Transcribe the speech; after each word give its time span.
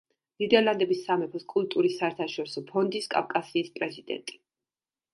ნიდერლანდების 0.43 1.03
სამეფოს 1.09 1.45
კულტურის 1.55 1.99
საერთაშორისო 2.03 2.65
ფონდის 2.73 3.13
„კავკასიის“ 3.15 3.73
პრეზიდენტი. 3.81 4.45